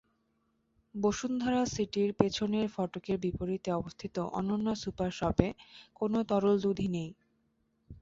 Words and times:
বসুন্ধরা 0.95 1.61
সিটির 1.67 2.09
পেছনের 2.13 2.67
ফটকের 2.75 3.17
বিপরীতে 3.19 3.69
অবস্থিত 3.71 4.15
অনন্যা 4.39 4.75
সুপার 4.81 5.11
শপে 5.11 5.47
কোনো 5.95 6.17
তরল 6.29 6.55
দুধই 6.63 6.87
নেই। 6.95 7.09